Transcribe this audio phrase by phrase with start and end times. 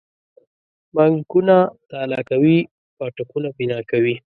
[0.95, 1.55] بانکونه
[1.89, 2.57] تالا کوي
[2.97, 4.15] پاټکونه بنا کوي.